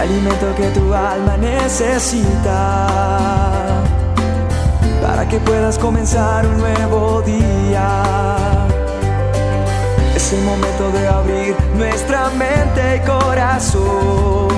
[0.00, 2.86] alimento que tu alma necesita
[5.02, 8.02] para que puedas comenzar un nuevo día.
[10.16, 14.48] Es el momento de abrir nuestra mente y corazón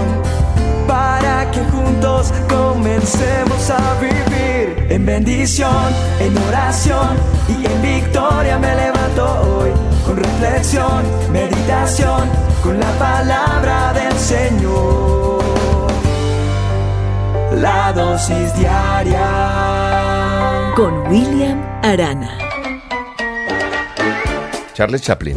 [0.87, 7.17] para que juntos comencemos a vivir en bendición, en oración
[7.49, 9.25] y en victoria me levanto
[9.59, 9.71] hoy
[10.07, 11.03] con reflexión,
[11.33, 12.29] meditación,
[12.63, 14.82] con la palabra del Señor.
[17.95, 19.21] La dosis diaria
[20.75, 22.39] con William Arana.
[24.73, 25.37] Charles Chaplin.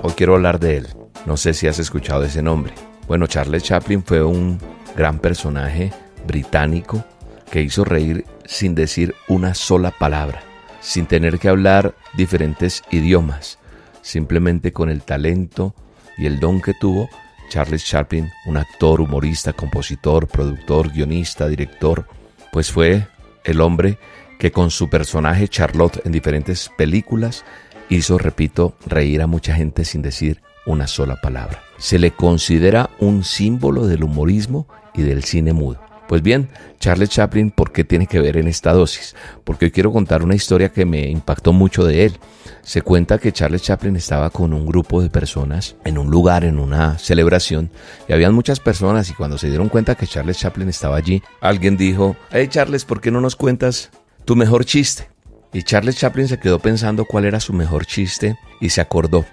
[0.00, 0.86] Hoy quiero hablar de él.
[1.26, 2.74] No sé si has escuchado ese nombre.
[3.08, 4.60] Bueno, Charles Chaplin fue un
[4.96, 5.92] gran personaje
[6.28, 7.04] británico
[7.50, 10.42] que hizo reír sin decir una sola palabra,
[10.80, 13.58] sin tener que hablar diferentes idiomas,
[14.00, 15.74] simplemente con el talento
[16.16, 17.08] y el don que tuvo
[17.50, 22.06] Charles Chaplin, un actor, humorista, compositor, productor, guionista, director,
[22.50, 23.06] pues fue
[23.44, 23.98] el hombre
[24.38, 27.44] que con su personaje Charlotte en diferentes películas
[27.90, 31.60] hizo, repito, reír a mucha gente sin decir una sola palabra.
[31.76, 35.89] Se le considera un símbolo del humorismo y del cine mudo.
[36.10, 36.48] Pues bien,
[36.80, 39.14] Charles Chaplin, ¿por qué tiene que ver en esta dosis?
[39.44, 42.18] Porque hoy quiero contar una historia que me impactó mucho de él.
[42.62, 46.58] Se cuenta que Charles Chaplin estaba con un grupo de personas en un lugar, en
[46.58, 47.70] una celebración,
[48.08, 51.76] y habían muchas personas y cuando se dieron cuenta que Charles Chaplin estaba allí, alguien
[51.76, 53.92] dijo, hey Charles, ¿por qué no nos cuentas
[54.24, 55.08] tu mejor chiste?
[55.52, 59.26] Y Charles Chaplin se quedó pensando cuál era su mejor chiste y se acordó.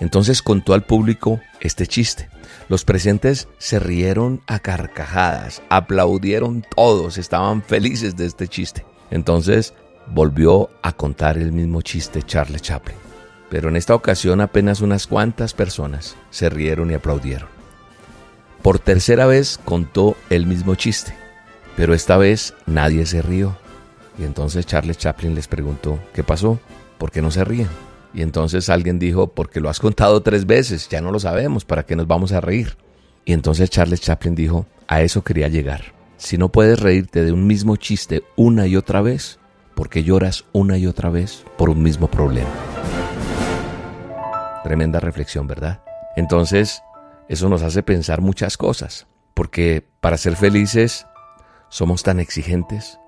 [0.00, 2.28] Entonces contó al público este chiste.
[2.68, 8.84] Los presentes se rieron a carcajadas, aplaudieron todos, estaban felices de este chiste.
[9.10, 9.74] Entonces
[10.06, 12.96] volvió a contar el mismo chiste Charles Chaplin.
[13.50, 17.48] Pero en esta ocasión apenas unas cuantas personas se rieron y aplaudieron.
[18.62, 21.14] Por tercera vez contó el mismo chiste,
[21.76, 23.56] pero esta vez nadie se rió.
[24.18, 26.58] Y entonces Charles Chaplin les preguntó, ¿qué pasó?
[26.98, 27.68] ¿Por qué no se ríen?
[28.14, 31.84] Y entonces alguien dijo, porque lo has contado tres veces, ya no lo sabemos, ¿para
[31.84, 32.76] qué nos vamos a reír?
[33.24, 35.94] Y entonces Charles Chaplin dijo, a eso quería llegar.
[36.16, 39.40] Si no puedes reírte de un mismo chiste una y otra vez,
[39.74, 42.50] porque lloras una y otra vez por un mismo problema?
[44.62, 45.82] Tremenda reflexión, ¿verdad?
[46.16, 46.82] Entonces,
[47.28, 51.06] eso nos hace pensar muchas cosas, porque para ser felices
[51.68, 52.98] somos tan exigentes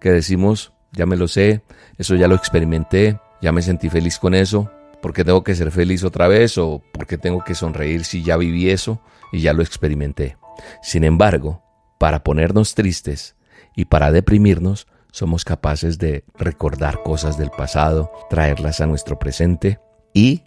[0.00, 1.62] que decimos, ya me lo sé,
[1.96, 6.04] eso ya lo experimenté, ya me sentí feliz con eso, porque tengo que ser feliz
[6.04, 9.00] otra vez o porque tengo que sonreír si ya viví eso
[9.32, 10.36] y ya lo experimenté.
[10.82, 11.62] Sin embargo,
[11.98, 13.36] para ponernos tristes
[13.76, 19.80] y para deprimirnos, somos capaces de recordar cosas del pasado, traerlas a nuestro presente
[20.12, 20.42] y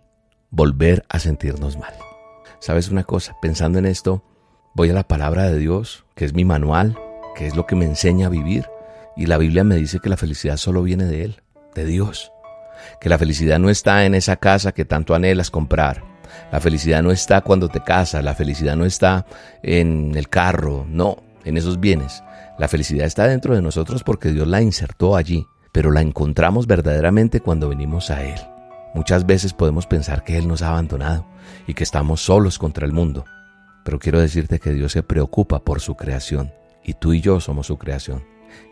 [0.50, 1.94] volver a sentirnos mal.
[2.60, 3.36] ¿Sabes una cosa?
[3.42, 4.24] Pensando en esto,
[4.76, 6.98] voy a la palabra de Dios, que es mi manual,
[7.36, 8.68] que es lo que me enseña a vivir,
[9.16, 11.42] y la Biblia me dice que la felicidad solo viene de Él,
[11.74, 12.32] de Dios
[13.00, 16.04] que la felicidad no está en esa casa que tanto anhelas comprar.
[16.52, 19.26] La felicidad no está cuando te casas, la felicidad no está
[19.64, 22.24] en el carro, no, en esos bienes.
[22.58, 27.40] La felicidad está dentro de nosotros porque Dios la insertó allí, pero la encontramos verdaderamente
[27.40, 28.40] cuando venimos a Él.
[28.94, 31.26] Muchas veces podemos pensar que Él nos ha abandonado
[31.66, 33.26] y que estamos solos contra el mundo,
[33.86, 36.52] pero quiero decirte que Dios se preocupa por su creación
[36.84, 38.24] y tú y yo somos su creación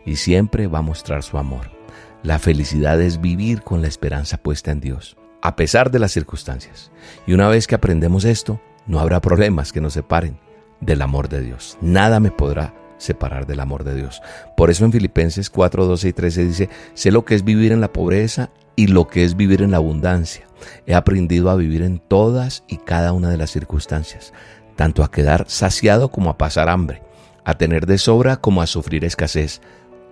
[0.04, 1.79] y siempre va a mostrar su amor.
[2.22, 6.90] La felicidad es vivir con la esperanza puesta en Dios, a pesar de las circunstancias.
[7.26, 10.38] Y una vez que aprendemos esto, no habrá problemas que nos separen
[10.82, 11.78] del amor de Dios.
[11.80, 14.20] Nada me podrá separar del amor de Dios.
[14.54, 17.80] Por eso en Filipenses 4, 12 y 13 dice, sé lo que es vivir en
[17.80, 20.46] la pobreza y lo que es vivir en la abundancia.
[20.86, 24.34] He aprendido a vivir en todas y cada una de las circunstancias,
[24.76, 27.02] tanto a quedar saciado como a pasar hambre,
[27.46, 29.62] a tener de sobra como a sufrir escasez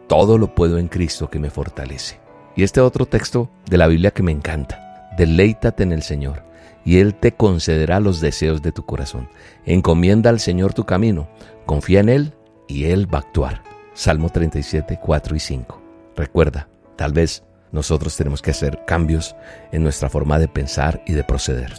[0.08, 2.18] todo lo puedo en Cristo que me fortalece.
[2.56, 5.10] Y este otro texto de la Biblia que me encanta.
[5.16, 6.42] Deleítate en el Señor
[6.84, 9.28] y Él te concederá los deseos de tu corazón.
[9.66, 11.28] Encomienda al Señor tu camino,
[11.66, 12.34] confía en Él
[12.66, 13.62] y Él va a actuar.
[13.92, 15.82] Salmo 37, 4 y 5.
[16.16, 19.36] Recuerda, tal vez nosotros tenemos que hacer cambios
[19.72, 21.74] en nuestra forma de pensar y de proceder.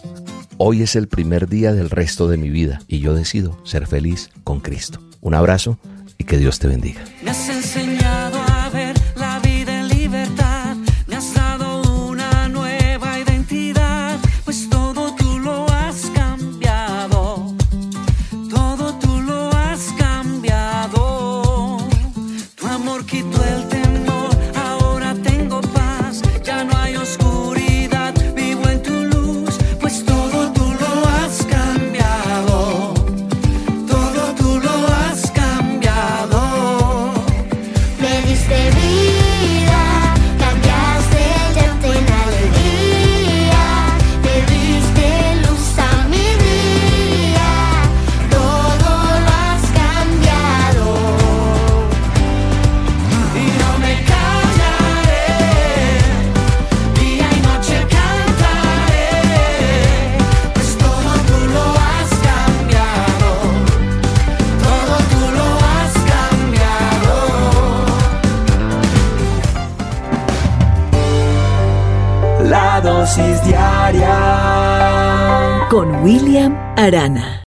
[0.57, 4.29] Hoy es el primer día del resto de mi vida y yo decido ser feliz
[4.43, 4.99] con Cristo.
[5.21, 5.79] Un abrazo
[6.17, 7.01] y que Dios te bendiga.
[75.69, 77.37] Con William Arana.